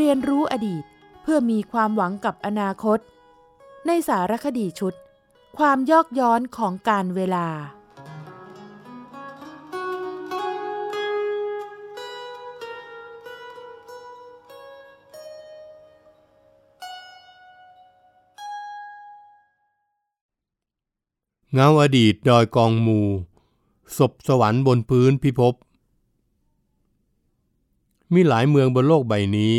[0.00, 0.84] เรียนรู้อดีต
[1.22, 2.98] เพื่อมีความหวังกับอนาคต
[3.86, 4.94] ในสารคดีชุด
[5.58, 7.48] ความยอกย้อนของการเวลา
[21.52, 23.00] เงาอดีตดอยกองมู
[23.98, 25.54] ศพสวรรค์บนพื้นพิภพ
[28.12, 29.54] มีหลายเมืองบนโลกใบนี้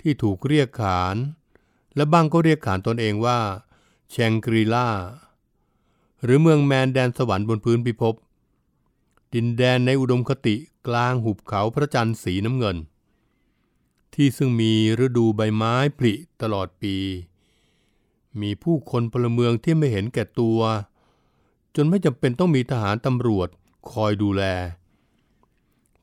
[0.00, 1.16] ที่ถูกเรียกขาน
[1.96, 3.38] และบางก็เรียกขานตนเองว่า
[4.10, 4.88] แชงกรีลา
[6.22, 8.14] หรือเมืองแมนแดนสวรรค์บนพื้นพิภพ
[9.34, 12.76] ดินแดนในอุดมคติกลางหุบเขาพระจันทร์สีน้ำเงิน
[14.14, 14.72] ที่ซึ่งมี
[15.04, 16.96] ฤดูใบไม้ผลิตลอดปี
[18.40, 20.60] มีผู้คนพลเมืองที่ไม่เห็นแก่ตัว
[21.76, 23.48] จนไม่จำเป็นต้องมีทหารตำรวจ
[23.90, 24.42] คอยดูแล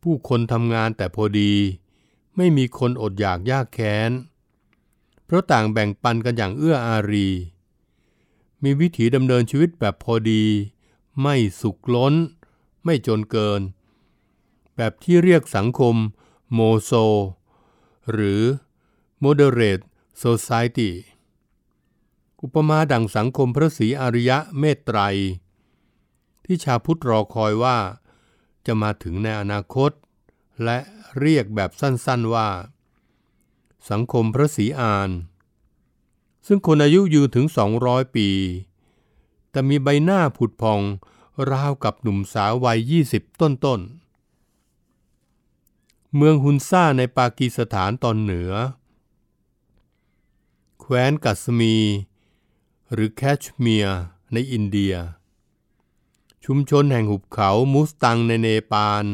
[0.01, 1.51] ผู้คนทำงานแต่พอดี
[2.37, 4.11] ไม่มีคนอดอยากยากแค้น
[5.25, 7.29] เพราะต่างแบ่งปันกันอย่างเอื้ออารี
[8.63, 10.43] มีวิถีดำเนินชีวิตแบบพอดี
[11.21, 12.13] ไม่สุขล้น
[12.83, 13.61] ไม่จนเกิน
[14.75, 15.95] แบบที่เรียกสังคม
[16.53, 16.91] โมโซ
[18.11, 18.41] หรือ
[19.23, 19.83] Moderate
[20.23, 20.91] Society
[22.41, 24.99] อุปมาดังสังคมพระศรีอริยะเมตไตร
[26.45, 27.77] ที่ชาวพุทธรอคอยว่า
[28.65, 29.91] จะมาถึงในอนาคต
[30.63, 30.77] และ
[31.19, 32.49] เรียกแบบสั้นๆว่า
[33.89, 35.09] สังคมพระศรีอาน
[36.47, 37.45] ซึ่งคนอายุยืนถึง
[37.81, 38.29] 200 ปี
[39.51, 40.81] แต่มีใบหน้าผุดพอง
[41.51, 42.79] ราวกับหนุ่มสาววัย
[43.11, 44.05] 20 ต้นๆ
[46.15, 48.51] เมืองฮุนซ่าในปากีสถานตอนเหนือ
[50.79, 51.75] แคว้นกัสมี
[52.93, 53.99] หรือแคชเมียร์
[54.33, 54.93] ในอินเดีย
[56.45, 59.05] ชุมชนแห่งหุบเขามูสตังในเนปาล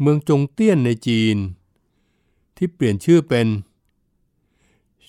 [0.00, 1.36] เมืองจงเตี้ยนในจีน
[2.56, 3.48] ที่เปลี่ยนชื่อเป็น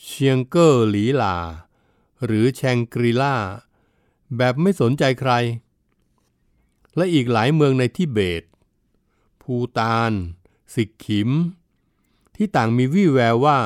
[0.03, 1.37] เชียงเกอร์หลีหลา
[2.25, 3.35] หรือแชงกรีล่า
[4.37, 5.31] แบบไม่สนใจใคร
[6.95, 8.43] และอีกหลายเมืองในทิเบต
[9.41, 10.11] ภูตาน
[10.73, 11.29] สิกขิม
[12.35, 13.59] ที่ต่างมีวี่แววว่า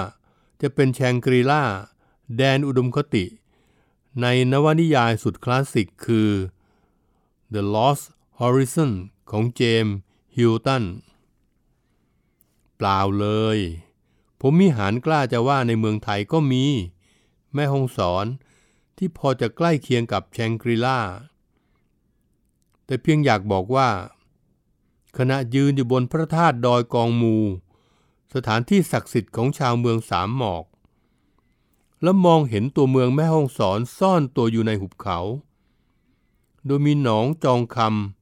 [0.62, 1.64] จะเป็นแชงกรีล่า
[2.38, 3.26] แดนอุดมคติ
[4.22, 6.30] ในนวนิยายสุดคลาสสิกคือ
[7.54, 8.04] The Lost
[8.40, 8.92] Horizon
[9.32, 9.96] ของเจมส์
[10.36, 10.84] ฮิลตัน
[12.78, 13.28] เปล่าเล
[13.58, 13.60] ย
[14.42, 16.66] ผมมิหาญกล้าจะว่าในเมืองไทยก็มี
[17.54, 18.26] แม่ฮ่องสอน
[18.98, 21.00] ที่พอจะใกล้เคียงกับแชงกรีล่า
[22.86, 23.90] แต่เพียงอยากบอกว่า
[25.18, 27.38] ขณะยืนอยู่บนพระธาตุดอยกองมู
[28.34, 30.66] สถานที่ศักดิ์สิทธิ์ของชาวเมืองสามหมอก
[32.04, 35.20] แล้วมองเห็นตัวเมืองแม่ฮ่องสอนซ่อนตัวอยู่ในหุบเขา
[36.66, 37.78] โดยมีหนองจองค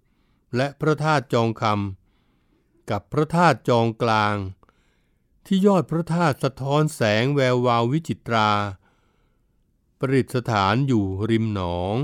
[0.06, 2.03] ำและพระธาตุจองคำ
[2.90, 4.36] กับพระธาตุจองกลาง
[5.46, 8.50] ที่ยอดพระธาตุสะท้อนแสงแวววาววิจิตรา
[10.00, 11.96] ประดิษฐานอยู่ริมหนอง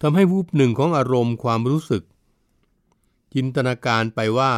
[0.00, 2.02] ทำให้วูบหนึ่งของอารมณ์ความรู้สึก
[3.34, 4.54] จินตนาการไปว่า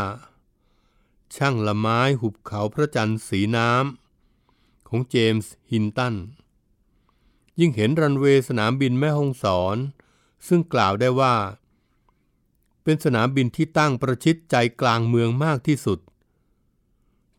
[1.35, 6.15] ช่างละไม้หุบเขาพระจันทร์สีน้ำของเจมส์ฮินตัน
[7.59, 9.77] ยิ่งเห็นรันเวย์สนามบินแม่ฮ่องสอน
[10.47, 11.35] ซึ่งกล่าวได้ว่า
[12.89, 15.99] เป็นสนามบินที่ตั้งประชิดใจกลางเมืองมากที่สุด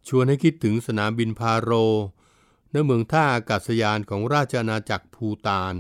[0.08, 1.72] ชวนให้คิดถึงสนามบินพาโร
[2.72, 5.76] ในเมืองท่าอากาศยานของราชอาณาจักรภูตาน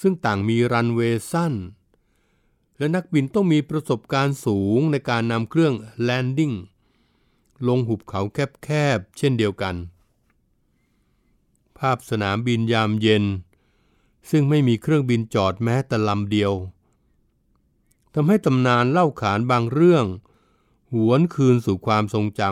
[0.00, 1.54] ซึ่งต่างมีรันเวย์สั้น
[2.78, 6.52] และนักบินต้องมีประสบการณ์สูงในการนำเครื่อง landing
[7.66, 9.74] ลงหุบเขาแคบๆ เช่นเดียวกัน
[11.78, 13.24] ภาพสนามบินยามเย็น
[14.30, 16.54] ซึ่งไม่มีเครื่องบินจอดแม้แต่ลำเดียว
[18.14, 20.06] ทำให้ตำนานเล่าขานบางเรื่อง
[20.94, 22.42] หวนคืนสู่ความทรงจ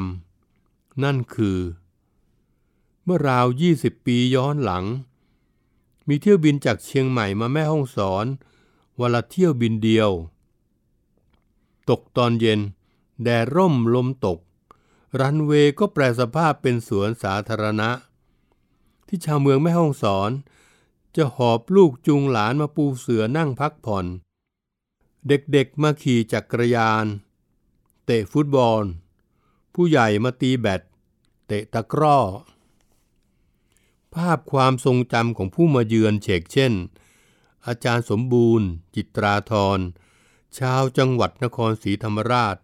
[0.46, 1.58] ำนั่นคือ
[3.04, 3.46] เมื่อราว
[3.76, 4.84] 20 ปีย้อนหลัง
[6.08, 8.26] มีเที่ยวบินจากเชียงใหม่มาแม่ห้องสอน
[9.00, 10.10] วันละเที่ยวบินเดียว
[11.90, 12.60] ตกตอนเย็น
[13.22, 14.38] แดดร่มลมตก
[15.20, 17.90] รันเวย์ก็แปลสภาพเป็นสวนสาธารณะ
[19.06, 20.30] ที่ชาวเมืองแม่ห้องสอน
[21.16, 24.06] จะหอบลูกจูงหลานมาปูเสือนั่งพักผ่อน
[25.28, 27.06] เด็กๆมาขี่จักรยาน
[28.04, 28.82] เตะฟุตบอล
[29.74, 30.82] ผู้ใหญ่มาตีแบด
[31.46, 32.18] เตะตะกร้อ
[34.14, 36.72] ภาพความทรงจำของผู้มาเยือนเชกเช่น
[37.66, 39.78] อาจารย์สมบูรณ์ จิตราธร
[40.58, 42.56] ชาวจังหวัดนครศรีธรรมราช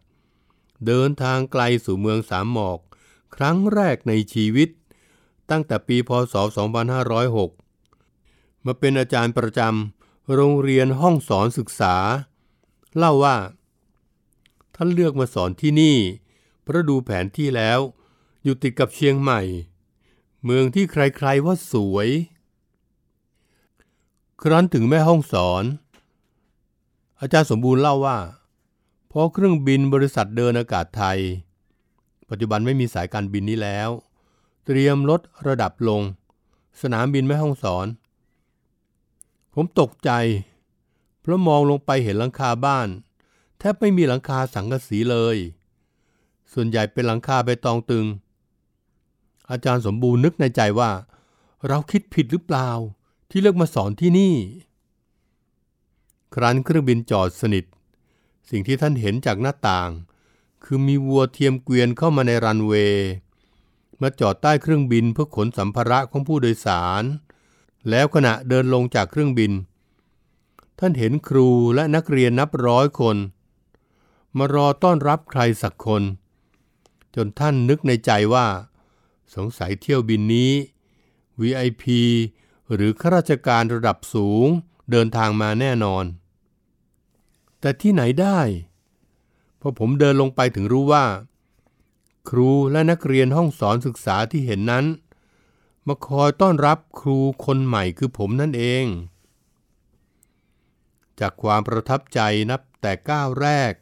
[0.87, 2.81] เดินทางไกลสู่เมืองสามหมอก
[3.35, 4.69] ครั้งแรกในชีวิต
[5.51, 6.35] ตั้งแต่ปีพศ
[7.71, 11.97] 2506 มาเป็นอาจารย์ประจำโรงเรียนห้องสอนศึกษา
[12.99, 13.37] เล่าว่า
[14.75, 15.97] ท่านเลือกมาสอนที่นี่
[16.63, 17.79] เพราะดูแผนที่แล้ว
[18.43, 19.41] อยู่ติดกับเชียงใหม่
[20.45, 22.09] เมืองที่ใครๆว่าสวย
[24.43, 25.65] ครั้นถึงแม่ห้องสอน
[27.21, 28.19] อาจารย์สมบูรณ์เล่าว่า
[29.11, 31.19] พอเครื่องบินบริษัทเดินอากาศไทย
[32.31, 33.89] ปัจจุบันไม่มีสายการบินนี้แล้ว
[34.65, 36.03] เตรียมลดระดับลง
[36.83, 37.87] สนามบินแม่ห้องสอน
[39.55, 40.11] ผมตกใจ
[41.27, 42.89] เพราะมองลงไปเห็นหลังคาบ้าน
[43.59, 45.37] แทบไม่มีหลังคาสังกะสีเลย
[46.53, 48.07] ส่วนใหญ่เป็นหลังคาใบตองตึง
[49.51, 50.91] อาจารย์สมบูรณ์นึกในใจว่า
[51.69, 52.69] เราคิดผิดหรือเปล่า
[53.31, 54.35] ที่เลือกมาสอนที่นี่
[56.35, 57.65] ครั้นเครื่องบินจอดสนิท
[58.51, 59.91] สิ่งที่ท่านเห็นจากหน้าต่าง
[60.65, 63.09] คือมีวัวเทียมเกวียนเข้ามาในรันเวย์
[64.01, 67.03] มาจอดใต้เครื่องบินเพื่อขนสัมภาระของผู้โดยสาร
[67.91, 69.53] แล้วขณะเดินลงจากเครื่องบิน
[70.79, 73.17] ท่านเห็นครูและนักเรียนนับร้อยคน
[74.37, 76.03] มารอต้อนรับใครสักคน
[77.15, 78.47] จนท่านนึกในใจว่า
[79.35, 80.53] สงสัยเที่ยวบินนี้
[81.41, 81.85] VIP
[82.73, 84.47] หรือข้าราชการระดับสูง
[84.91, 86.05] เดินทางมาแน่นอน
[87.61, 88.41] แต่ที่ไหนได้
[89.61, 91.05] พอผมเดินลงไปถึงรู้ว่า
[92.29, 94.85] ครูและนักเรียนห้องสอนศึกษาที่เห็นนั้น
[95.87, 98.85] มาคอยต้อนรับครูคนใหม่คือผมนั่นเอง
[101.21, 102.21] จากความประทับใจ
[102.51, 103.73] นับแต่ก้าวแรก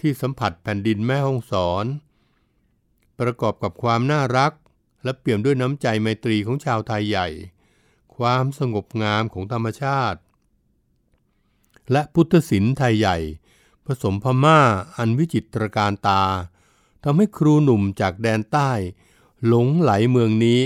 [0.00, 1.84] ที่สัมผัสแผ่นดินแม่ห้องสอน
[3.20, 4.52] ประกอบกับความน่ารัก
[5.04, 7.28] และเปี่ยมด้วยน้ำใจไมตรีของชาวไทยใหญ่
[8.16, 10.20] ความสงบงามของธรรมชาติ
[11.92, 13.18] และพุทธศิลป์ไทยใหญ่
[13.86, 14.60] ผสมพม่า
[14.96, 16.24] อันวิจิตรการตา
[17.04, 18.70] ทำให้ครูหนุ่มจากแดนใต้
[19.46, 20.60] หลงไหลเมืองนี้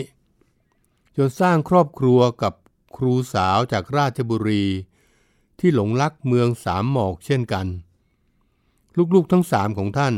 [1.16, 2.54] จนสร้างครอบครัวกับ
[2.96, 4.64] ครูสาวจากราชบุรี
[5.64, 7.66] ที่หลงรักเมืองสามหมอกเช่นกัน
[9.14, 10.14] ลูกๆทั้งสามของท่าน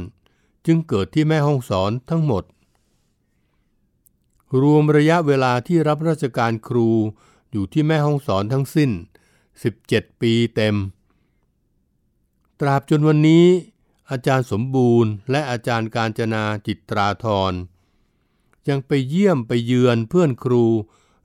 [0.67, 2.45] จึงเกิดที่แม่ห้องสอนทั้งหมด
[4.61, 6.89] รวมระยะเวลาที่รับราชการครู
[7.51, 8.91] อยู่ที่แม่ห้องสอนทั้งสิ้น
[9.61, 10.77] 17 ปีเต็ม
[12.61, 13.47] ตราบจนวันนี้
[14.11, 17.53] อาจารย์สมบูรณ์ และอาจารย์การจนาจิตราธร
[18.69, 20.65] ยังไปเยี่ยมไปเยือนเพื่อนครู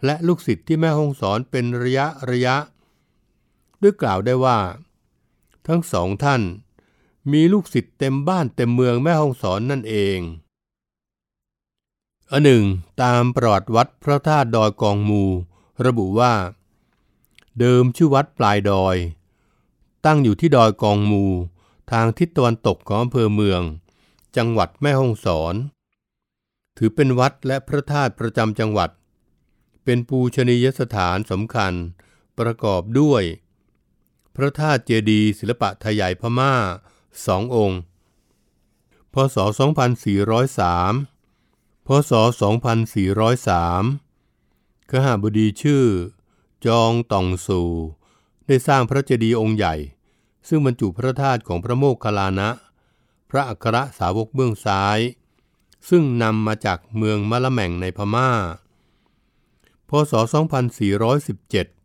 [0.05, 2.55] และลูกศิษย์ที่แม่ห้องสอนเป็นระยะระยะ
[3.81, 4.59] ด้วยกล่าวได้ว่า
[5.67, 6.41] ทั้งสองท่าน
[7.31, 10.19] มีลูกศิษย์เต็มบ้านเต็มเมืองแม่ห้องสอนนั่นเอง
[12.31, 12.63] อันหนึ่ง
[13.01, 15.23] ตามประวัติวัดพระธาตุดอยกองมู
[15.85, 16.33] ระบุว่า
[17.59, 18.97] เดิมชื่อวัดปลายดอย
[20.05, 21.25] ตั้งอยู่ที่ดอยกองมู
[21.91, 23.61] ทางทิศตะวันตกของอำเภอเมือง
[24.37, 25.55] จังหวัดแม่ฮ่องสอน
[26.77, 28.89] ถือเป็นวัดและพระธาตุประจำจังหวัด
[29.83, 31.73] เป็นปูชนียสถานสำคัญ
[32.39, 33.23] ประกอบด้วย
[34.41, 36.53] พระธาตุเจดีย์ศิลปะไทยใหญ่พม่า
[37.25, 37.79] สององค์
[39.13, 39.37] พศ
[40.21, 42.11] 2403 พศ
[43.07, 45.85] 2403 ขหาบดีชื่อ
[46.65, 47.61] จองตองสู
[48.47, 49.75] ได้สร้างพระเจดีย์องค์ใหญ่
[50.47, 52.49] ซึ่งบรรจุพระธาตุของพระโมคคัลลานะ
[53.29, 54.99] พระอัครสาวกเบื้องซ้าย
[55.89, 58.29] ซึ่งนำมาจากเมืองมะละแม่งในพม่า
[59.89, 61.78] พศ 2417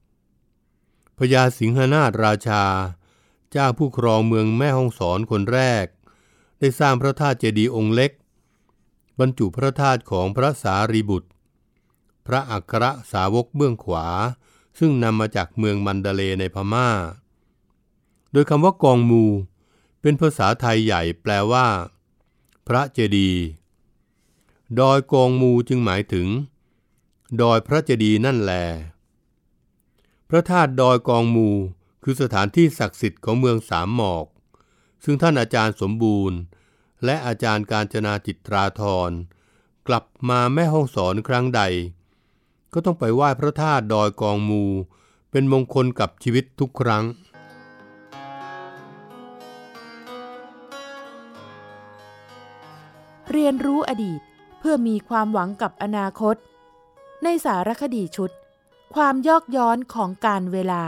[1.18, 2.64] พญาสิงหนาถราชา
[3.50, 5.86] เจ้าผู้ครองเมืองแม่ฮ่องสอนคนแรก
[6.58, 8.12] ได้สร้างพระธาตุเจดีย์องค์เล็ก
[9.20, 11.28] บรรจุพระธาตุของพระสารีบุตร
[12.26, 14.06] พระอัครสาวกเบื้องขวา
[14.78, 16.88] ซึ่งนำมาจากเมืองมันดาเลในพม่า
[18.32, 19.24] โดยคำว่ากองมู
[20.00, 21.66] เป็นภาษาไทยใหญ่แปลว่า
[22.66, 23.42] พระเจดีย์
[24.78, 26.28] ดอยกองมูจึงหมายถึง
[27.40, 28.64] ดอยพระเจดีย์นั่นแหละ
[30.30, 31.50] พระธาตุดอยกองมู
[32.02, 34.26] คือสถานที่ศักดิ์สิทธิ์ของเมืองสามหมอก
[35.04, 36.38] ซึ่งท่านอาจารย์สมบูรณ์
[37.04, 39.10] และอาจารย์การจนาจิตราธร
[39.88, 41.62] กลับมาแม่ห้องสอนครั้งใด
[42.72, 44.64] ก็ต้องไปไหว้พระธาตุดอยกองมู
[45.30, 47.04] เป็นมงคลกับชีวิตทุกครั้ง
[53.30, 54.20] เรียนรู้อดีต
[54.58, 56.36] เพื่อมีความหวังกับอนาคต
[57.22, 58.30] ในสารคดีชุด
[59.00, 60.84] ความยอกย้อนของการเวลา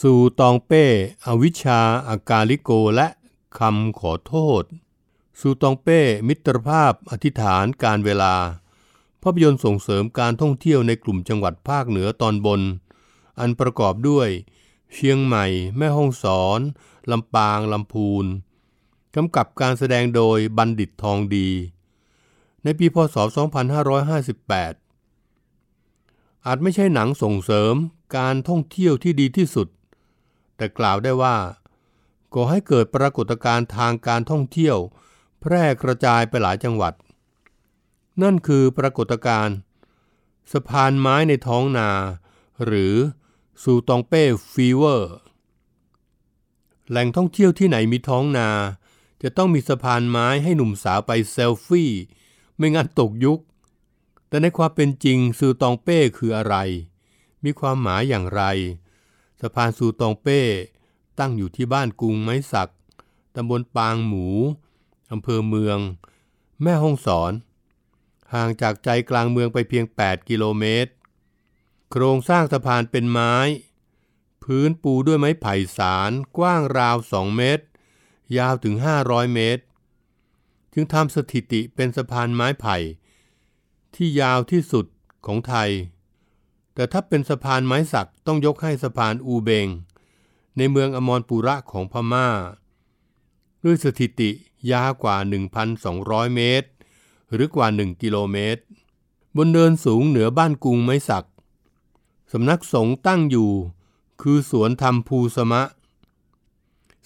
[0.00, 0.84] สู่ตองเป้
[1.26, 3.06] อวิชาอากาลิโกและ
[3.58, 4.62] คำขอโทษ
[5.40, 8.34] สู่ตองเป้ มิตรภาพอธิษฐานการเวลา
[9.22, 12.60] ภาพยนตร์ส่งเสริมการท่องเที่ยวในกลุ่มจังหวัดภาคเหนือตอนบน
[13.40, 14.28] อันประกอบด้วย
[14.92, 16.60] เชียงใหม่ แม่ฮ่องสอน
[17.10, 18.26] ลำปางลำพูน
[19.14, 21.48] กำกับการแสดงโดยบัณฑิตทองดี
[22.62, 23.26] ในปีพศ 2558
[26.46, 27.74] อาจไม่ใช่หนังส่งเสริม
[28.16, 29.68] การท่องเที่ยวที่ดีที่สุด
[30.56, 31.36] แต่กล่าวได้ว่า
[32.34, 34.76] ก่อให้เกิดปรากฏการณ์ทางการท่องเที่ยว
[35.40, 36.94] แพร่กระจายไปหลายจังหวัด
[38.22, 39.56] นั่นคือปรากฏการณ์
[40.52, 41.90] สะพานไม้ในท้องนา
[42.64, 42.94] หรือ
[43.62, 44.22] ซูตองเป้
[44.52, 45.14] ฟีเวอร์
[46.90, 48.50] แหล่งท่องเที่ยวที่ไหนมีท้องนา
[49.22, 51.92] จะต้องมีสะพานไม้ให้หนุ่มสาวไปเซลฟี่
[52.56, 53.40] ไม่งั้นตกยุค
[54.28, 56.56] แต่ในความเป็นจริงซูตองเป้คืออะไร
[57.44, 58.42] มีความหมายอย่างไร
[59.40, 60.40] สะพานซูตองเป้
[61.18, 62.72] ตั้งอยู่ที่บ้านกรุงไม้สัก
[63.34, 64.26] ตำบลปางหมู
[65.12, 65.78] อำเภอเมือง
[66.62, 67.32] แม่ฮ่องสอน
[68.34, 70.90] ห่างจากใจกลางเมืองไปเพียง 8 กิโลเมตร
[71.90, 73.34] โครงสร้างสะพานเป็นไม้
[74.44, 77.64] พื้นปูด้วยไม้ไผ่สารกว้างราว 2 เมตร
[78.38, 79.62] ยาวถึง 500 เมตร
[80.72, 82.76] จึงทำสถิติเป็นสะพานไม้ไผ่
[83.94, 84.86] ที่ยาวที่สุด
[85.26, 85.70] ของไทย
[86.74, 89.68] แต่ถ้าเป็นสะพานไม้สักต้องยกให้สะพานอูเบง
[90.56, 92.28] ในเมืองอมรปุระของพมา่า
[93.64, 94.30] ด้วยสถิติ
[94.72, 95.16] ยาวกว่า
[95.76, 96.68] 1,200 เมตร
[97.32, 98.62] หรือกว่า 1 กิโลเมตร
[99.36, 101.26] บนเดินสูงเหนือบ้านกรุงไม้สัก
[102.32, 103.50] สำนักสงฆ์ตั้งอยู่
[104.22, 105.62] คือสวนธรรมภูสมะ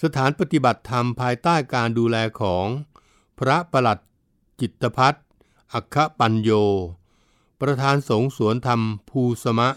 [0.03, 2.67] สถานปฏิบัติธรรมภายใต้การดูแลของ
[3.39, 3.99] พระประหลัด
[4.61, 5.15] จิตพัฒ
[5.73, 6.51] อัคคปัญโย
[7.61, 9.71] ประธานสงฆ์สวนธรรมภูสมะ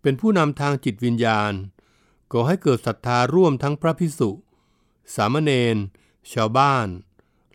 [0.00, 1.52] เป็นผู้นำทางจิตวิญญาณ
[2.32, 4.30] ก่อให้เกิดศรัทธาร่วมทั้งพระพิสุ
[5.14, 5.76] สามเณร
[6.32, 6.88] ชาวบ้าน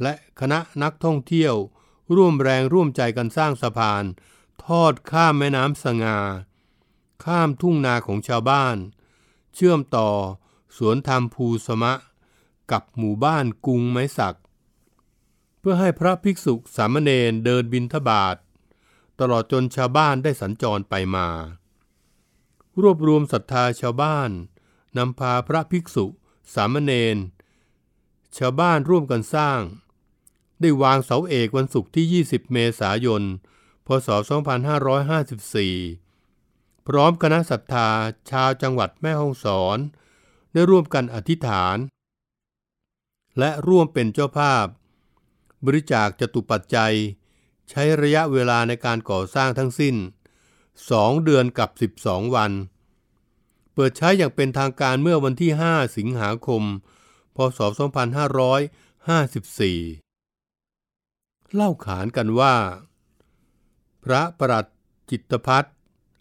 [0.01, 1.55] และคณะนักท่องเที่ยว
[2.15, 4.03] ร่วมแรงร่วมใจกันสร้างสะพาน
[4.65, 6.17] ทอดข้ามแม่น้ำสงา
[7.23, 8.77] ข้ามทุ่งนาของชาวบ้าน
[9.53, 10.09] เชื่อมต่อ
[10.77, 11.93] สวนธรรมภูสมะ
[12.71, 14.37] กับหมู่บ้านกุงไม้สัก
[15.59, 18.35] เพื่อให้พระภิกษุสามเณรเดินบินทบาท
[19.19, 21.27] ตลอดจนชาวบ้านได้สัญจรไปมา
[22.81, 24.29] รวบรวมศรัทธาชาวบ้าน
[24.97, 26.05] นำพาพระภิกษุ
[26.53, 27.17] สามเณร
[28.37, 29.61] ชาวบ้านร่วมกันสร้าง
[30.61, 33.23] ได้วางเสาเอกวันศุกร์ที่ 20 เมษายน
[33.87, 36.06] พศ 2554
[36.87, 37.89] พร้อมคณะศรัทธา
[38.31, 39.77] ชาวจังหวัดแม่ฮ่องสอน
[40.53, 41.77] ได้ร่วมกันอธิษฐาน
[43.39, 44.65] และร่วมเป็นเจ้าภาพ
[45.65, 46.93] บริจาคจตุปัจจัย
[47.69, 49.95] ใช้ระยะเวลาในการก่อสร้างทั้งสิ้น
[50.59, 51.69] 2 เดือนกับ
[52.01, 52.51] 12 วัน
[53.73, 56.63] เปิดใช้อย่างเป็นทางการเมื่อวันที่ 5 สิงหาคม
[57.35, 57.59] พศ
[58.77, 62.55] 2554 เล่าขานกันว่า
[64.03, 64.65] พระประหลัด
[65.09, 65.69] จิตพัฒน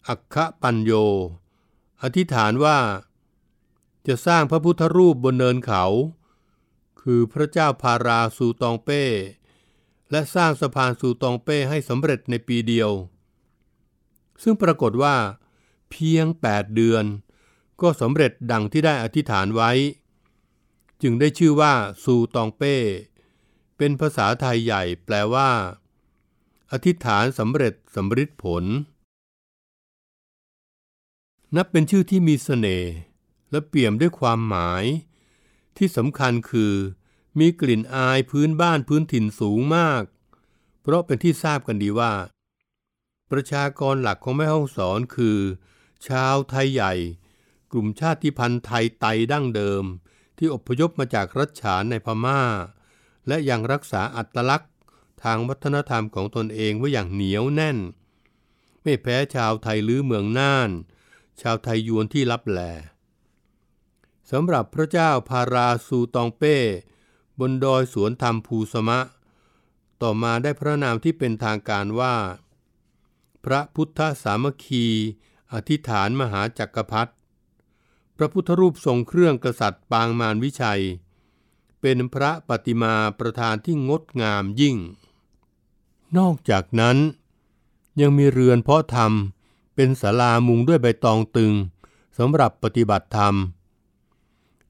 [0.07, 0.91] อัคคปัญโย
[2.03, 2.79] อธิษฐานว่า
[4.07, 5.83] จะสร้างพระพุทธรูปบนเนินเขา
[7.01, 9.03] คือพระเจ้าพาราสูตองเป้
[10.11, 12.91] และสร้างสะพานสูตองเป้ให้สำเร็จในปีเดียว
[14.43, 15.15] ซึ่งปรากฏว่า
[15.89, 17.05] เพียง 8 เดือน
[17.81, 19.71] ก็สำเร็จดังที่ได้อธิษฐานไว้
[21.01, 21.73] จึงได้ชื่อว่า
[22.03, 22.75] ซูตองเป้
[23.77, 25.49] เป็นภาษาไทยใหญ่แปลว่า
[26.71, 28.63] อธิษฐานสำเร็จสำฤทธิผล
[31.55, 32.93] นับเป็นชื่อที่มีสเสน่ห์
[33.51, 34.83] และเปี่ยมด้วยความหมาย
[35.77, 36.73] ที่สำคัญคือ
[37.39, 40.03] มีกลิ่นอายพื้นบ้านพื้นถิ่นสูงมาก
[40.81, 42.13] เพราะเป็นที่ทราบกันดีว่า
[43.31, 45.37] ประชากรหลักของแม่ห้องสอนคือ
[46.07, 46.93] ชาวไทยใหญ่
[47.71, 49.83] กลุ่มชาติพันธุ์ไทยไตดั้งเดิม
[50.37, 52.41] ที่อพยพมาจากรัชฉานในพมา่า
[53.27, 54.73] และยังรักษาอัตลักษณ์
[55.23, 57.77] ทางวัฒนธรรมของตนเองไว้อย่างเหนียวแน่น
[58.83, 60.69] ไม่แพ้ชาวไทยลื้อเมืองน่าน
[61.41, 62.59] ชาวไทยยวนที่รับแล
[64.31, 66.57] สำหรับพระเจ้าพาราซูตองเป้
[67.39, 68.99] บนดอยสวนธรรมภูสมะ
[70.01, 72.15] ต่อมาได้พระนามที่เป็นทางการว่า
[73.45, 74.85] พระพุทธสามัคคี
[75.53, 77.11] อธิษฐานมหาจักรพรรดิ
[78.17, 80.81] พระพุทธรูปทรงเครื่องกษัตริย์ปางมารวิชัย
[81.81, 84.77] เป็นพระปฏิมาประธานที่งดงามยิ่ง
[86.17, 86.97] นอกจากนั้น
[88.01, 89.11] ยังมีเรือนเพาะธรรม
[89.79, 91.53] เป็นศาลามุงด้วยใบตองตึง
[92.17, 93.35] สำหรับปฏิบัติธรรม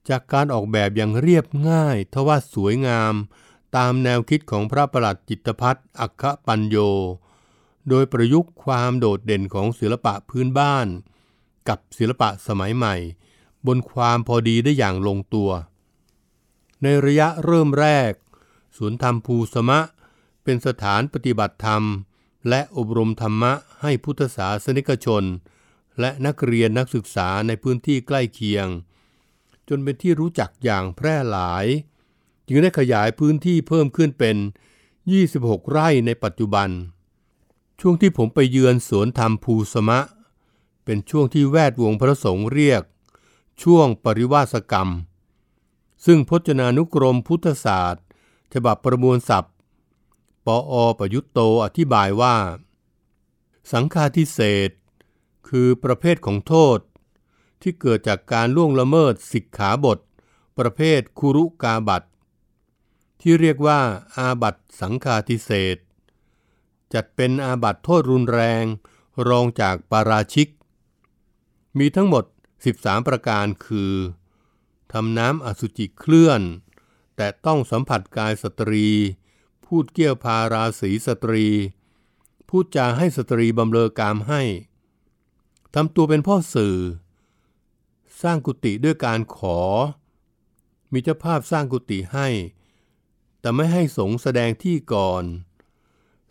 [0.10, 3.14] จากการออกแบบอย่างเรียบง่ายทว่าสวยงาม
[3.76, 6.78] ตามแนวคิดของพระประหลัดจิตพัฒน์อัคคปัญโย
[7.90, 10.88] โดยประยุกต์ความโดดเด่นของศิลปะพื้นบ้าน
[11.68, 12.96] กับศิลปะสมัยใหม่
[13.68, 15.50] บนความพอดีได้อย่างลงตัว
[16.84, 18.12] ในระยะเริ่มแรก
[18.78, 19.80] ศูนย์ธรรมภูสมะ
[20.44, 21.84] เป็นสถานปฏิบัติธรรม
[22.50, 25.24] และอบรมธรรมะให้พุทธศาสนิกชน
[26.00, 28.67] และนักเรียนนักศึกษาในพื้นที่ใกล้เคียง
[29.70, 31.65] จนเป็นที่รู้จักอย่างแพร่หลาย
[32.48, 34.38] จึงได้ขยายพื้นที่เพิ่มขึ้นเป็น
[35.03, 36.70] 26 ไร่ในปัจจุบัน
[37.79, 40.00] ช่วงที่ผมไปเยือนสวนธรรมภูสมะ
[40.86, 42.84] เป็นช่วงที่แวดวงพระสงฆ์เรียก
[43.63, 44.89] ช่วงปริวาสกรรม
[46.06, 48.06] ซึ่งพจนานุกรมพุทธศาสตร์
[48.53, 49.53] ฉบับประมวลศัพท์
[50.48, 52.38] ปออประยุตโตอธิบายว่า
[53.72, 54.39] สังฆาทิเศ
[54.70, 54.72] ษ
[55.50, 56.80] คือประเภทของโทษ
[57.62, 60.00] ที่เกิดจากการล่วงละเมิดสิกขาบท
[60.58, 62.04] ประเภทคุรุกาบัต
[63.22, 63.80] ที่เรียกว่า
[64.18, 65.77] อาบัตสังฆาทิเศษ
[66.94, 68.63] จัดเป็นอาบัตโทษรุนแรง
[69.30, 70.48] รองจากปาราชิก
[71.77, 72.24] มีทั้งหมด
[72.66, 73.94] 13 ประการคือ
[74.94, 76.42] ทำน้ำอสุจิเคลื่อน
[77.16, 78.88] แต่ต้องสัมผัสกายสตรี
[79.68, 81.48] พูดเกี่ยวพาราศีสตรี
[82.50, 84.42] พูดจาให้สตรีบำเลอกามให้
[85.74, 86.78] ทำตัวเป็นพ่อสื่อ
[88.22, 89.60] สร้างกุฏิด้วยการขอ
[90.92, 92.28] มีเจ้าภาพสร้างกุฏิให้
[93.40, 95.24] แต่ไม่ให้สงแสดงที่ก่อน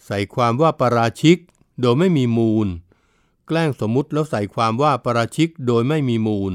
[0.07, 1.39] ใส่ความว่าปราชิก
[1.81, 2.69] โดยไม่มีมูล
[3.47, 6.53] แกล้งสมมุติแล้วใส่ความว่าปราชิกโดยไม่มีมูล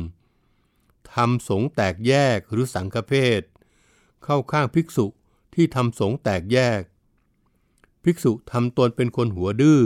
[1.14, 3.42] ทำสงแตกแยกหรือสังฆเพศ
[4.24, 5.06] เข้าข้างภิกษุ
[5.56, 6.82] ที่ทำสงแตกแยก
[8.04, 9.82] ภิกษุทำตนเป็นคนหัวดื้อ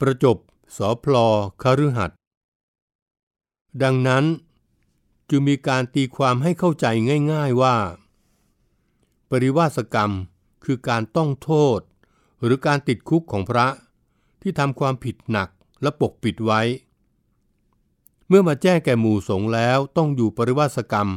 [0.00, 0.36] ประจบ
[0.76, 1.28] สอพลอ
[1.62, 2.10] คฤหัส
[3.82, 4.24] ดังนั้น
[5.30, 6.86] จึงมีการตีความให้เข้าใจ
[7.32, 7.76] ง่าย ๆว่า
[9.30, 10.12] ปริวาสกรรม
[10.64, 11.80] คือการต้องโทษ
[12.42, 13.66] หรือการติดคุกของพระ
[14.42, 15.48] ที่ทำความผิดหนัก
[15.82, 16.60] และปกปิดไว้
[18.28, 21.08] เมื่อมาแจ้งแก่หมู่สงแล้วต้องอยู่ปริวาสกรรม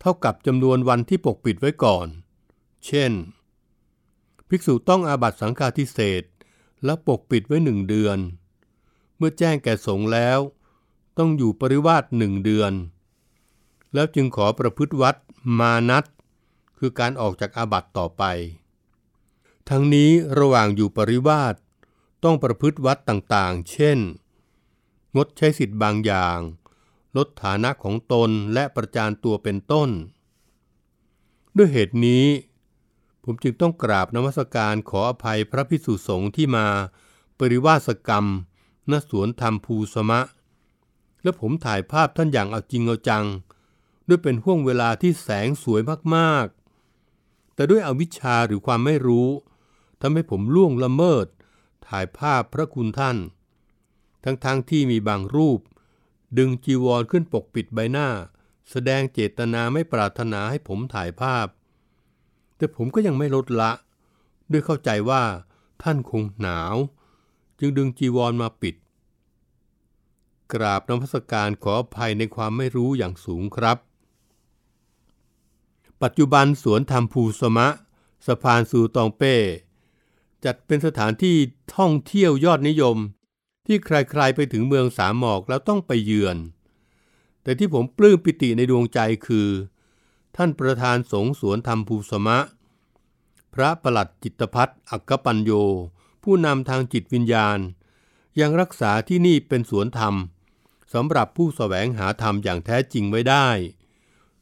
[0.00, 2.06] เท่ากับจำนวนวันที่ปกปิดไว้ก่อน
[2.86, 3.12] เช่น
[4.48, 6.24] ภิกษุต้องอาบัตสังฆาทิเศษ
[6.84, 8.18] และปกปิดไว้หนึ่งเดือน
[9.16, 10.38] เมื่อแจ้งแก่สงฆ์แล้ว
[11.18, 12.72] ต้องอยู่ปริวาสหนึ่งเดือน
[13.94, 15.16] แล้วจึงขอประพฤติวัด
[15.58, 16.04] มานัด
[16.78, 18.22] คือการออกจากอาบัตต่อไป
[19.68, 21.54] ทั้งนี้ระหว่างอยู่ปริวาส
[22.24, 23.98] ต้องประพฤติวัดต่างๆ เช่น
[25.16, 26.38] งดใช้สิทธิ์บางอย่าง
[27.16, 29.90] ลดฐานะของตนและประจานตัวเป็นต้น
[31.56, 32.24] ด้วยเหตุนี้
[33.24, 36.66] ผมจึงต้องกราบนมัสการขออภัยพระพิสุสงฆ์ที่มา
[37.38, 38.26] ปริวาสกรรม
[38.90, 40.20] ณสวนธรรมภูสมะ
[41.22, 43.24] และผมถ่ายภาพท่านอย่างเอาจริงเอาจัง
[44.08, 45.80] ด้วยเป็นห่วงเวลาที่แสงสวย
[46.14, 49.28] มากๆ แต่ด้วยอวิชชาหรือความไม่รู้
[50.00, 51.26] ทำให้ผมล่วงละเมิด
[51.88, 53.16] ถ่ายภาพพระคุณท่าน
[54.24, 55.60] ทั้งๆทที่มีบางรูป
[56.38, 58.08] ดึงจีวรขึ้นปกปิดใบหน้า
[58.70, 61.46] แสดงเจตนาไม่ปรารถนาให้ผมถ่ายภาพ
[62.56, 63.72] แต่ผมก็ยังไม่ลดละ
[64.50, 65.22] ด้วยเข้าใจว่า
[65.82, 66.74] ท่านคงหนาว
[67.58, 68.74] จึงดึงจีวรมาปิด
[70.52, 73.78] กราบนมัสการขออภัยในความไม่รู้อย่างสูงครับ
[76.02, 77.68] ปัจจุบันสวนธรรมภูสมะ
[78.26, 79.34] สะพานสู่ตองเป้
[80.44, 81.36] จัดเป็นสถานที่
[81.76, 82.96] ท่องเที่ยวยอดนิยม
[83.66, 86.36] ที่ใครๆไปถึงเมืองสามหมอกแล้วต้องไปเยือน
[87.42, 89.48] แต่ที่ผมปลื้มปิติในดวงใจคือ
[90.36, 92.38] ท่านประธานสงฆ์สวนธรรมภูสมะ
[93.54, 95.50] พระประหลัดจิตพัฒน์อักปัญโย
[96.22, 97.58] ผู้นำทางจิตวิญญาณ
[98.40, 100.14] ยังรักษาที่นี่เป็นสวนธรรม
[100.92, 103.48] สำหรับผู้สแสวงหาธรรมอย่างแท้จริงไว้ได้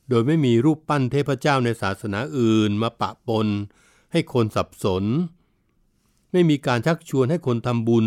[0.08, 3.48] โดยไม่มีรูปปั้นเทพเจ้าในศาสนาอื่นมาปะปน
[4.12, 5.04] ให้คนสับสน
[6.32, 8.06] ไม่มีการชักชวนให้คนทำบุญ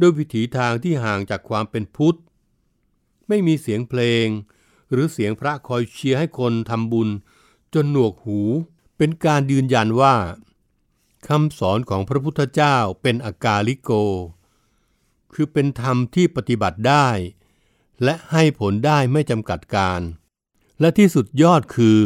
[0.00, 2.18] ด้วยวิถีทางที่ห่างจากความเป็นพุทธ
[3.28, 4.26] ไม่มีเสียงเพลง
[4.92, 7.08] หรือเสียงพระคอยเชียร์ให้คนทำบุญ
[7.74, 8.40] จนหนวกหู
[8.96, 10.16] เป็นการยืนยันว่า
[11.28, 13.90] คำสอนของพระพุทธเจ้าเป็นอากาลิโก
[15.32, 17.08] คือเป็นธรรมที่ปฏิบัติได้
[18.04, 20.00] และให้ผลได้ไม่จำกัดการ
[20.80, 21.98] และที่สุดยอดคือ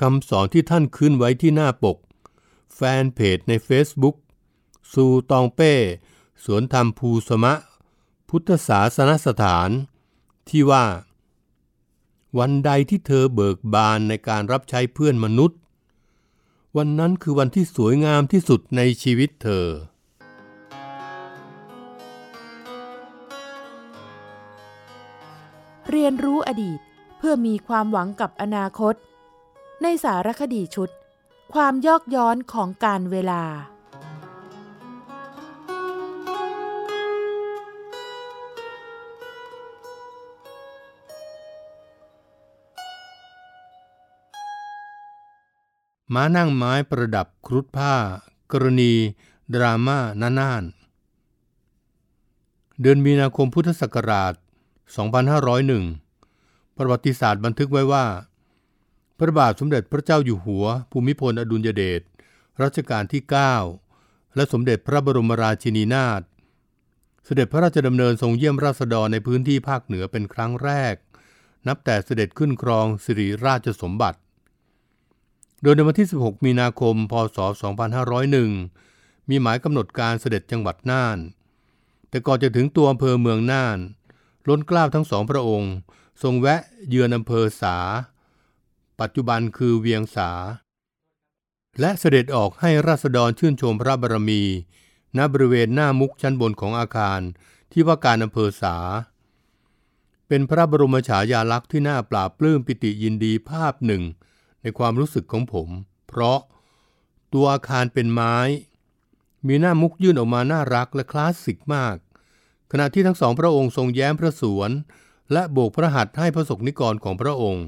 [0.00, 1.96] คำสอนที่ท่านขึ้นไว้ที่หน้าปก
[2.74, 4.16] แฟนเพจใน Facebook
[4.92, 5.74] สูตองเป้
[6.44, 7.54] สวนธรรมภูสมะ
[8.28, 9.70] พุทธศาสนสถาน
[10.48, 10.84] ที่ว่า
[12.38, 15.58] วันใดที่เธอเบิกบานในการรับใช้เพื่อนมนุษย์
[16.76, 19.66] วันนั้นคือวันที่สวยงามที่สุดในชีวิตเธอ
[25.90, 26.80] เรียนรู้อดีต
[27.18, 28.94] เพื่อมีความหวังกับอนาคต
[29.82, 30.90] ในสารคดีชุด
[31.54, 33.42] ความยอกย้อนของการเวลา
[46.12, 47.94] ม้านั่งไม้ประดับครุฑผ้า
[48.52, 48.92] กรณี
[49.54, 50.64] ดราม่านานาน
[52.80, 54.34] เดือนมีนาคมพุทธศักราช
[55.94, 58.06] 2501 ประวัติศาสตร์บันทึกไว้ว่า
[59.18, 62.02] พระบาทสมเด็จพระเจ้าอยู่หัว ภูมิพลอดุลยเดช
[62.62, 63.22] รัชกาลที่
[63.78, 66.22] 9 และสมเด็จพระบรมราชินีนาถ
[67.24, 70.94] เสด็จพระราชดำเนินทรงเยี่ยมราษฎรในพื้นที่ภาคเหนือเป็นครั้งแรก
[71.66, 74.18] นับแต่เสด็จขึ้นครองสิริราชสมบัติ
[75.66, 77.38] โดยในวันที่ 16 มีนาคม พศ
[78.14, 81.18] 2501 มีหมายกำหนดการเสด็จจังหวัดน่าน
[82.08, 83.78] แต่ก่อนจะถึงตัวอำเภอเมืองน่าน
[84.48, 85.72] ล้นเกล้าทั้งสองพระองค์
[86.22, 87.76] ทรงแวะเยือนอำเภอสา
[89.00, 90.30] ปัจจุบันคือเวียงสา
[91.80, 94.42] และเสด็จออกให้ราษฎรชื่นชมพระบารมี
[95.16, 97.20] ณ บริเวณหน้ามุกชั้นบนของอาคาร
[97.72, 98.76] ที่ว่าการอำเภอสา
[100.28, 104.04] เป็นพระบรมฉายาลักษณ์ที่น่าปราบปลื้มปิติยินดีภาพหนึ่ง
[104.64, 105.68] ในความรู้สึกของผม
[106.08, 106.38] เพราะ
[107.32, 108.36] ตัวอาคารเป็นไม้
[109.46, 111.96] มีหน้ามุกยื่นออกมาน่ารักและคลาสสิกมาก
[112.72, 114.70] ขณะที่ทั้งสองพระองค์ทรงแย้มพระสวน
[115.32, 117.66] และโบกพระหัตถ์ให้พระสกนิกรของพระองค์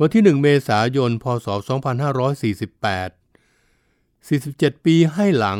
[0.00, 1.46] วันที่ 1 เมษายน พศ
[3.00, 5.58] 2548 47 ปีให้หลัง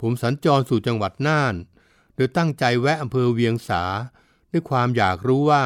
[0.00, 1.54] ผมสัญจรสู่จังหวัดน่าน
[2.14, 3.82] โดยตั้งใจแวะอำเภอเวียงสา
[4.50, 5.64] ด้วยความอยากรู้ว่า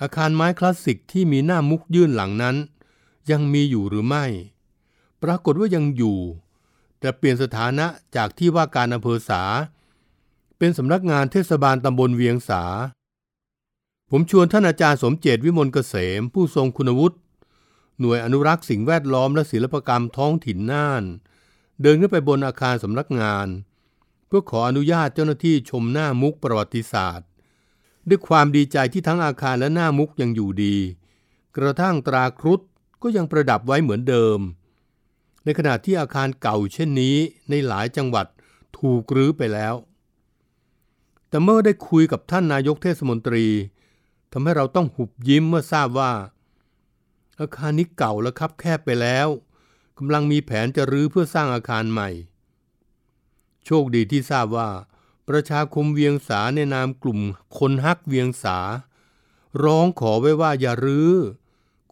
[0.00, 2.56] อาคารไม้คลาสสิกที่มีหน้ามุกยื่นหลังนั้น
[3.30, 4.24] ยังมีอยู่หรือไม่
[5.22, 6.18] ปรากฏว่ายังอยู่
[7.00, 9.42] แต่เปลี่ยนสถานะจากที่ว่าการอำเภอสา
[10.58, 12.62] เป็นสำนักงานเทศบาลตำบลเวียงสา
[14.10, 17.16] ผมชวนท่านอาจารย์สมเจตวิมลเกษม ผู้ทรงคุณวุฒิ
[18.00, 21.04] หน่วยอนุรักษ์สิ่งแวดล้อมและศิลปกรรมท้องถิ่นน่าน
[21.82, 23.46] เดินขึ้นไปบนอาคารสำนักงาน
[24.26, 27.27] เพื่อขออนุญาตเจ้าหน้าที่ชมหน้ามุกประวัติศาสตร์
[28.08, 30.76] ด้วยความดีใจที่ทั้งอาคารและหน้ามุกยังอยู่ดี
[31.56, 32.60] กระทั่งตราครุฑ
[33.02, 34.38] ก็ยังประดับไว้เหมือนเดิม
[35.44, 37.16] ในขณะที่อาคารเก่าเช่นนี้
[37.50, 38.26] ในหลายจังหวัด
[38.78, 39.74] ถูกรื้อไปแล้ว
[41.28, 43.46] แต่เมื่อได้คุยกับท่านนายกเทศมนตรี
[44.32, 46.12] ทำให้เราต้องหุบยิ้มเมื่อทราบว่า
[47.40, 49.28] อาคารนี้เก่าและคับแคบไปแล้ว
[49.98, 52.10] กำลังมีแผนจะรื้อเพื่อสร้างอาคารใหม่
[53.66, 54.68] โชคดีที่ทราบว่า
[55.28, 57.20] ประชาคมเวียงสาในนามกลุ่ม
[57.58, 58.58] คนฮักเวียงสา
[59.64, 61.14] ร้องขอไว้ว่าอย่ารื้อ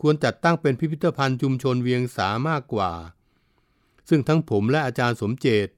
[0.00, 2.92] ควรจัดตั้งเป็นพิพิธภัณฑ์ชุมชนเวียงสามากกว่า
[4.08, 5.68] ซึ่งทั้งผมและอาจารย์สมเจต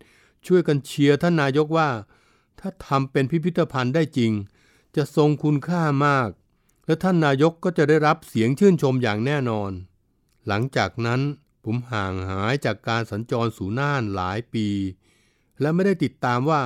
[0.46, 1.88] ช่วยกันเชียร์ท่านนายกว่า
[2.60, 4.32] ถ้าทำเป็นพิพิธภัณฑ์ได้จริง
[4.96, 6.28] จะทรงคุณค่ามาก
[6.86, 9.70] และท่านนายกก็จะได้รับเสียงชื่นชมอย่างแน่นอน
[10.46, 11.20] หลังจากนั้น
[11.64, 14.68] ผมห่างหายจากการสัญจรสู่น่านหลายปี
[15.60, 16.62] และไม่ได้ติดตามว่า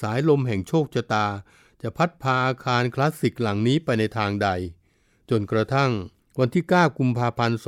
[0.00, 1.26] สายลมแห่งโชคชะตา
[1.82, 4.48] จะพัดพาอาคารคลาสสิกหลังนี้ไปในทางใด
[5.30, 5.90] จนกระทั่ง
[6.38, 7.58] วันที่ 9 กุมภาพันธ์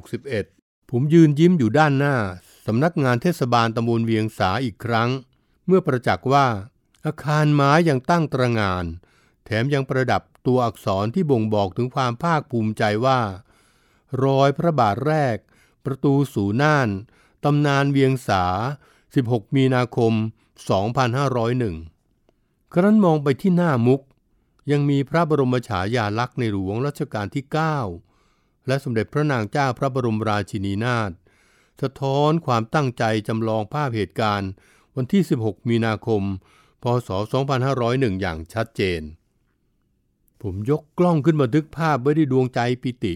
[0.00, 2.16] 2561 ผมยืนยิ้มอยู่ด้านหน้า
[2.66, 5.10] สำนักงานเทศบาลตำบลเวียงสาอีกครั้ง
[5.66, 6.46] เมื่อประจักษ์ว่า
[7.06, 8.84] อาคารไม้ยังตั้งตระงาน
[9.44, 13.20] แถมยังประดับตัวอักษรที่บ่งบอกถึงความภาคภูมิใจว่า
[14.24, 15.36] รอยพระบาทแรก
[15.84, 16.88] ประตูสู่น่าน
[17.44, 18.44] ตำนานเวียงสา
[19.00, 20.12] 16 มีนาคม
[20.60, 24.00] 2501 ครั้นมองไปที่หน้ามุก
[24.70, 27.44] ยังมีพระบรมฉายาลักษณ์ในหลวงรัชกาลที่
[28.06, 31.10] 9 และสมเด็จพระนางเจ้าพระบรมราชินีนาถ
[31.82, 34.50] สะท้อนความตั้งใจจำลองภาพเหตุการณ์
[34.96, 36.22] วันที่ 16 มีนาคม
[36.82, 37.08] พศ
[37.64, 39.02] 2501 อย่างชัดเจน
[40.42, 43.14] ผมยกกล้องขึ้นมาทึกภาพไว้ด้วยดวงใจปิติ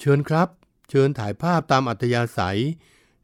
[0.00, 0.48] เชิญครับ
[0.90, 2.60] เชิญถ่ายภาพตามอัธยาศัย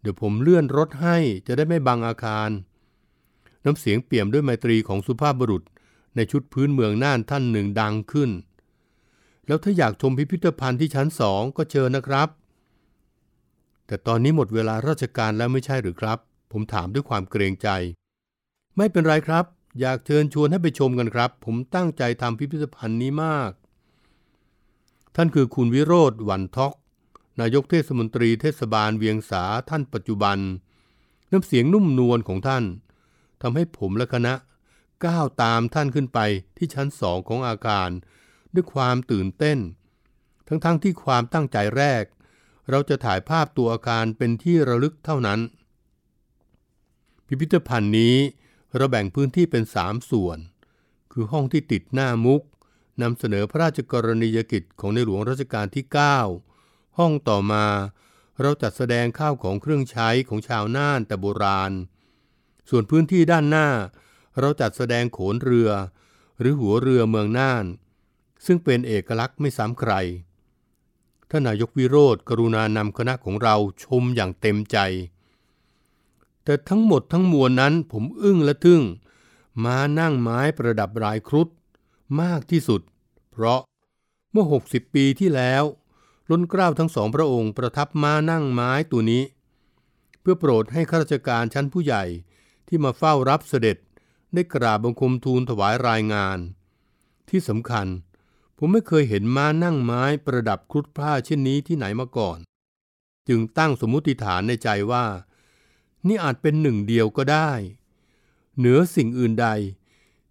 [0.01, 2.51] เดี๋ยวผมเลื่อนรถให้จะได้ไม่บังอาคาร
[3.65, 5.63] น้ำเสียงเปี่ยมด้วยไมตรีของสุภาพบุรุษ
[6.17, 8.31] ในชุดพื้นเมืองน่านท่านหนึ่งดังขึ้น
[9.47, 12.29] แล้วถ้าอยากชมพิพิธภัณฑ์ที่ชั้นสองก็เชิญนะครับ
[13.87, 16.19] แต่ตอนนี้หมดเวลาราชการแล้วไม่ใช่หรือครับ
[16.53, 17.69] ผมถามด้วยความเกรงใจ
[18.77, 19.45] ไม่เป็นไรครับ
[19.81, 23.51] อยากเชิญชวนให้ไปชมกันครับ ผมตั้งใจทำพิพิธภัณฑ์นี้มาก
[25.17, 26.73] ท่านคือคุณวิโรธหวันทอก
[27.41, 30.39] นายกเทศมนตรีเทศบาลเวียงสาท่านปัจจุบัน
[31.31, 32.65] น้ำเสียงนุ่มนวลของท่าน
[33.43, 34.35] ทำให้ผมและคณะ
[35.05, 36.19] ก้าวตามท่านขึ้นไป
[36.57, 37.91] ที่ชั้นสองของอาคาร
[38.55, 39.59] ด้วยความตื่นเต้น
[40.49, 42.05] ทั้งๆทที่ความตั้งใจแรก
[42.71, 45.41] เราจะถ่ายภาพตัวอาคารเป็นที่ระลึกเท่านั้น
[47.27, 48.17] พิพิธภัณฑ์นี้
[48.77, 50.39] เราแบ่งพื้นที่เป็นสามส่วน
[51.13, 52.43] คือห้องที่ติดหน้ามุก
[53.03, 55.85] นำเสนอพระราชกรณียกิจของในหลวงรัชกาลที่
[56.41, 57.67] 9 ห้องต่อมา
[58.41, 61.73] เราจัดแสดงข้าวของเครื่องใช้ของชาวน่านแต่โบราณ
[62.75, 63.69] ส่วนพื้นที่ด้านหน้า
[64.41, 65.71] เราจัดแสดงโขนเรือ
[66.41, 67.65] หรือหัวเรือเมืองน่าน
[68.47, 69.93] ซึ่งเป็นเอกลักษณ์ไม่ซ้ำใคร
[71.31, 74.79] ท่านนายกวิโรธกรุณานำคณะของเราชมอย่างเต็มใจ
[76.45, 78.83] แต่ทั้งหมดทั้งมวลนั้นผมอึ้งและทึ่ง
[79.65, 81.49] มานั่งไม้ประดับรายครุฑ
[82.21, 82.81] มากที่สุด
[83.31, 83.61] เพราะ
[84.33, 85.65] เมื่อ 60 ปีที่แล้ว
[86.31, 89.23] ล้นเกล้าทั้งสองพระองค์ประทับม้านั่งไม้ตัวนี้
[90.21, 92.05] เพื่อโปรดให้ข้าราชการชั้นผู้ใหญ่
[92.75, 93.77] ที่มาเฝ้ารับเสด็จ
[94.35, 96.39] ได้กราบบังคมทูลถวายรายงาน
[97.29, 97.87] ที่สำคัญ
[98.59, 102.39] ผมไม่เคยเห็นม้านั่งไม้ประดับครุฑผ้าเช่นนี้ที่ไหนมาก่อน
[103.29, 105.05] จึงตั้งสมมุติฐานในใจว่า
[106.07, 107.51] นี่อาจเป็นหนึ่งเดียวก็ได้
[108.59, 109.49] เหนือสิ่งอื่นใด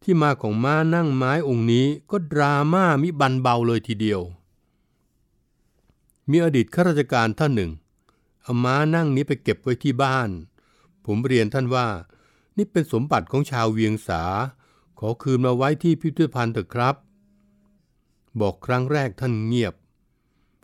[0.04, 4.22] ที่มาของม้านั่งไม้องค์นี้ก็ดราม่ามิบันเบาเลยทีเดียว
[6.30, 7.72] มีอดีตข้าราชการท่านหนึ่ง
[8.44, 10.30] เอาม้านั่งนี้ไปเก็บไว้ที่บ้าน
[11.06, 11.88] ผมเรียนท่านว่า
[12.58, 14.24] นี่เป็นสมบัติของชาวเวียงสา
[15.00, 16.96] ขอคืนมาไว้ที่พิพิธภัณฑ์เถอะครับ
[18.42, 19.74] บอกครั้งแรกท่านเงียบ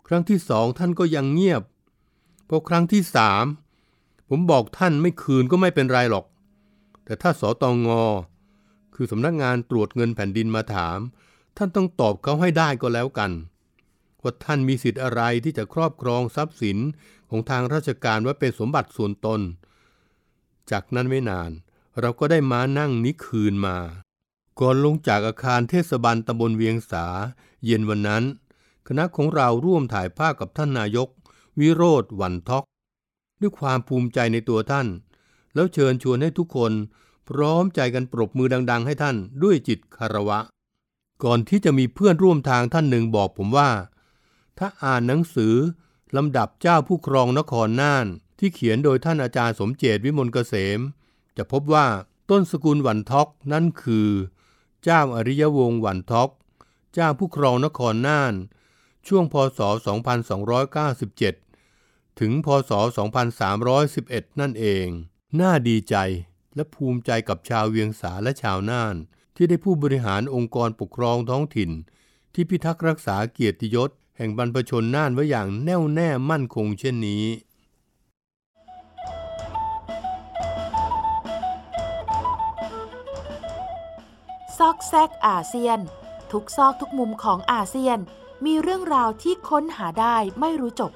[0.07, 1.63] ครั้งที่สองท่านก็ยังเงียบ
[2.49, 3.45] พอครั้งที่สาม
[4.29, 6.25] ผมบอกท่านไม่คืนก็ไม่เป็นไรหรอก
[7.05, 8.03] แต่ถ้าสอตองอ
[8.95, 10.99] คือสำนักงานตรวจเงินแผ่นดินมาถาม
[11.57, 13.31] ท่านต้องตอบเขาให้ได้ก็แล้วกัน
[14.21, 16.77] ว่าท่านมีสิทธิ์อะไรที่จะครอบครองทรัพย์สิน
[17.29, 19.41] ของทางราชการว่าเป็นสมบัติส่วนตน
[20.71, 21.51] จากนั้นไม่นาน
[21.99, 23.77] เราก็ได้ม้านั่งนี้คืนมา
[24.59, 27.05] ก่อนลงจากอาคารเทศบาลตำบลเวียงสา
[27.65, 28.23] เย็นวันนั้น
[28.87, 31.09] คณะของเราร่วมถ่ายภาพกับท่านนายก
[31.59, 32.63] วิโรธวันทอก
[33.41, 34.87] ด้วยความภูมิใจในตัวท่าน
[35.53, 36.71] แล้วเชิญชวนให้ทุกคน
[37.29, 40.39] พร้อมใจกันปรบมือดัง ๆ ให้ท่านด้วยจิตคารวะ
[41.23, 43.69] ก่อนที่จะมีเพื่อนร่วมทางท่านหนึ่งบอกผมว่า
[44.57, 45.55] ถ้าอ่านหนังสือ
[46.15, 48.05] ลำดับเจ้าผู้ครองนครน่าน
[48.39, 50.79] ที่เขียนโดยท่านอาจารย์สมเจตวิมลเกษม
[51.37, 51.87] จะพบว่า
[52.29, 54.09] ต้นสกุลวันทอกนั่นคือ
[54.83, 56.29] เจ้าอริยวงศ์วันทอก
[56.93, 58.33] เจ้าผู้ครองนครน่าน
[59.07, 59.59] ช่วงพศ
[61.35, 62.71] 2297 ถึงพศ
[63.55, 64.87] 2311 นั่นเอง
[65.39, 65.95] น่าดีใจ
[66.55, 68.95] และภูมิใจกับชาวเวียงสาและชาวน่าน
[69.35, 71.71] ที่ได้ผู้บริหารองค์กรปกครองท้องถิ่น
[72.33, 77.23] ที่พิทักษ์รักษาเกียรติยศแห่งบรรพชนน่านไว้อย่างแน่วแน่มั่นคงเช่นนี้
[84.57, 85.79] ซอกแซกอาเซียน
[86.31, 87.99] ทุกซอกทุกมุมของอาเซียน
[88.45, 90.91] มีเรื่องราวที่ค้นหาได้ไม่รู้จบ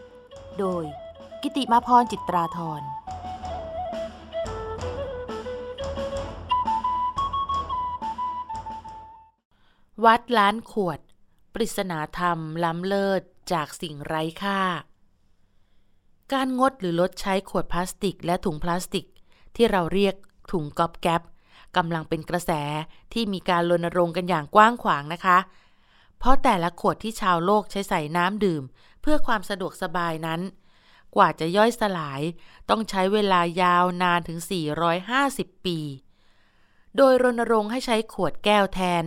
[0.60, 0.84] โดย
[1.42, 2.82] กิติมาพรจิตราธร
[10.06, 11.00] วัดล้านขวด
[11.54, 13.22] ปริศนาธรรมล้ำเลิศ
[13.52, 14.62] จากสิ่งไร้ค่า
[16.34, 19.06] การงดหรือลดใช้ขวดพลาสติกและถุงพลาสติก
[19.56, 20.16] ที่เราเรียก
[20.52, 21.22] ถุงก๊อบแก๊บ
[21.78, 22.52] กำลังเป็นกระแส
[23.14, 25.38] ที่มีการรณรงค์กันอย่างกว้างขวางนะคะ
[26.20, 28.64] เพราะแต่ละขวดที่ชาวโลกใช้ใส่น้ำดื่ม
[29.02, 30.42] เพื่อความสะดวกสบายนั้น
[31.16, 32.22] กว่าจะย่อยสลาย
[32.70, 34.40] ต้องใช้เวลายาวนานถึง
[35.02, 35.80] 450 ปี
[36.98, 39.04] โดยรณรงค์ให้ใช้ขวดแก้วแทน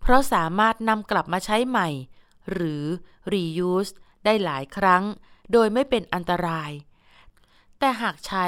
[0.00, 1.88] เพราะสามารถนำกลับมาใช้ใหม่
[2.52, 2.84] หรือ
[3.32, 3.92] reuse
[4.24, 5.04] ได้หลายครั้ง
[5.52, 6.70] โดยไม่เป็นอันตราย
[7.78, 8.46] แต่หากใช้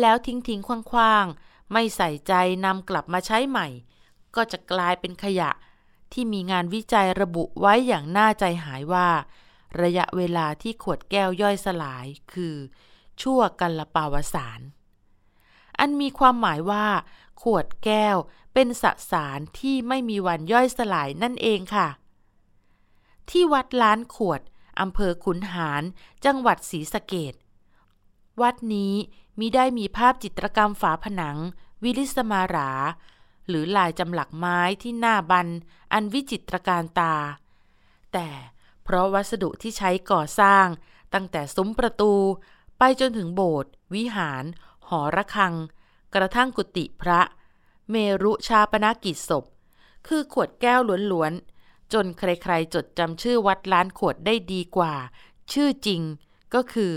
[0.00, 2.32] แล้วทิ้งทิ้งคว้างๆ ไม่ใส่ใจ
[2.64, 3.68] นำกลับมาใช้ใหม่
[4.36, 5.50] ก็จะกลายเป็นขยะ
[6.12, 9.08] ที่มีงานวิจัยระบุไว้อย่างน่าใจหายว่า
[9.82, 12.56] ระยะเวลาที่ขวดแก้วย่อยสลาย คือ
[13.20, 14.60] ชั่วกัลปาวสาร
[15.78, 16.86] อันมีความหมายว่า
[17.42, 18.16] ขวดแก้ว
[18.54, 21.88] เป็นสสารที่ไม่มีวันย่อยสลายนั่นเองค่ะ
[23.30, 24.40] ที่วัดล้านขวด
[24.80, 25.82] อำเภอขุนหาร
[26.24, 27.34] จังหวัดศรีสะเกด
[28.42, 28.94] วัดนี้
[29.38, 31.36] มิได้มีภาพจิตรกรรมฝาผนัง
[31.82, 32.70] วิลิสมารา
[33.48, 35.48] หรือลายจำหลักไม้ที่หน้าบัน
[35.92, 37.14] อันวิจิตรการตา
[38.12, 38.28] แต่
[38.84, 40.66] เพราะวัสดุที่ใช้ก่อสร้าง
[41.14, 42.12] ตั้งแต่ซุ้มประตู
[42.78, 44.44] ไปจนถึงโบสถ์วิหาร
[44.88, 45.54] หอระฆัง
[46.14, 47.20] กระทั่งกุฏิพระ
[47.90, 49.44] เมรุชาปนากิจศพ
[50.06, 50.80] คือขวดแก้ว
[51.12, 54.94] ล้วนๆ จนใครๆ จดจำชื่อวัดล้านขวดได้ดีกว่า
[55.52, 56.02] ชื่อจริง
[56.54, 56.92] ก็คือ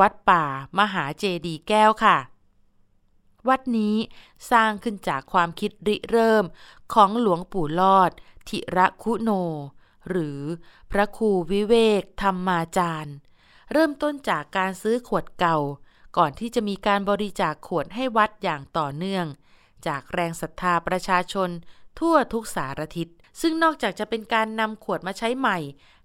[0.00, 0.44] วัดป่า
[0.78, 2.18] มหาเจดีแก้วค่ะ
[3.48, 3.96] วัดนี้
[4.50, 6.44] สร้างขึ้นจากความคิดริเริ่ม
[6.94, 8.10] ของหลวงปู่ลอด
[8.48, 9.30] ธิระคุโน
[10.08, 10.40] หรือ
[10.90, 13.14] พระครูวิเวกธรรมาจารย์
[13.72, 15.58] เริ่มต้นจากการซื้อขวดเก่า
[16.16, 19.26] ก่อนที่จะมีการบริจาคขวดให้วัดอย่างต่อเนื่อง
[19.86, 21.50] จากแรงศรัทธาประชาชน
[21.98, 23.08] ทั่วทุกสารทิศ
[23.40, 25.58] ซึ่งนอกจากจะเป็นการนำขวดมาใช้ใหม่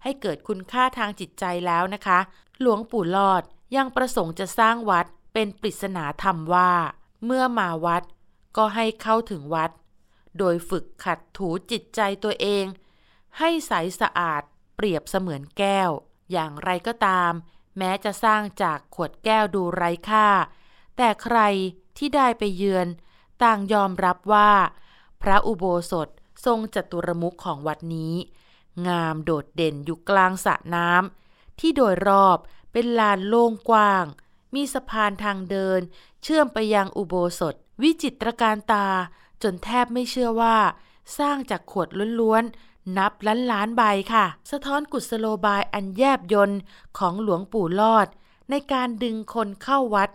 [0.04, 2.20] ให้เกิดคุณค่าทางจิตใจแล้วนะคะ
[2.60, 3.44] หลวงปู่ลอด
[3.76, 6.72] ยังประสงค์จะสร้างวัดเป็นปริศนาธรรมว่า
[7.26, 8.04] เมื่อมาวัด
[8.58, 9.72] ก็ให้เข้าถึงวัด
[10.38, 12.66] โดยฝึกขัดถูจิตใจตัวเอง
[13.38, 14.42] ให้ใสสะอาด
[14.76, 15.90] เปรียบเสมือนแก้ว
[16.32, 17.32] อย่างไรก็ตาม
[17.78, 20.28] แม้จะสร้างจากขวดแก้วดูไร้ค่า
[20.98, 21.40] แต่ใคร
[21.98, 22.88] ที่ได้ไปเยือน
[23.44, 24.52] ต่างยอมรับว่า
[25.22, 26.08] พระอุโบสถ
[26.46, 28.16] ทรงจัตุรมุขของวัดนี้
[28.88, 32.38] งามโดดเด่นอยู่กลางสระน้ำที่โดยรอบ
[32.72, 34.06] เป็นลานโล่งกว้าง
[34.56, 35.80] มีสะพานทางเดิน
[36.24, 38.88] เชื่อมไปยังอุโบสถ วิจิตรการตา
[39.44, 40.58] จนแทบไม่เชื่อว่า
[41.18, 41.88] สร้างจากขวด
[42.20, 46.60] ล้วนๆ นับล้านล้านใบค่ะ สะท้อนกุศโลบายอันแยบยนต์
[46.98, 48.08] ของหลวงปู่ลอด
[48.50, 50.10] ในการดึงคนเข้าวัด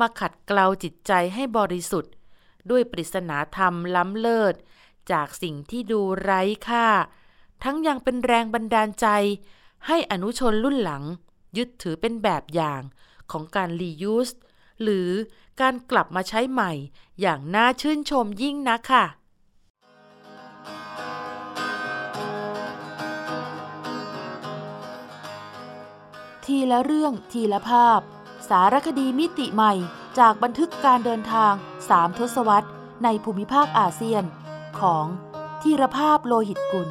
[0.00, 2.12] มาขัดเกลาจิตใจให้บริสุทธิ์
[2.70, 4.54] ด้วยปริศนาธรรมล้ำเลิศ
[5.12, 6.86] จากสิ่งที่ดูไร้ค่า
[7.64, 9.06] ทั้งยังเป็นแรงบันดาลใจ
[9.86, 11.02] ให้อนุชนรุ่นหลัง
[11.56, 12.82] ยึดถือเป็นแบบอย่าง
[13.30, 14.30] ของการรียูส
[14.82, 15.10] หรือ
[15.60, 16.72] การกลับมาใช้ใหม่
[17.20, 19.06] อย่างน่าชื่นชมยิ่งนักค่ะ
[26.44, 28.00] ทีละเรื่องทีละภาพ
[28.48, 29.72] สารคดีมิติใหม่
[30.18, 31.52] จากบันทึกการเดินทาง
[31.88, 32.70] สามทศวรรษ
[33.04, 34.24] ในภูมิภาคอาเซียน
[34.80, 35.06] ของ
[35.62, 36.88] ทีรภาพโลหิตกุล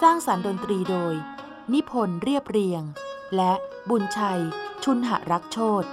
[0.00, 1.14] สร้างสารรค์ดนตรีโดย
[1.72, 2.82] นิพนธ์เรียบเรียง
[3.36, 3.52] และ
[3.90, 4.40] บุญชัย
[4.84, 5.84] ชุนหรักโชต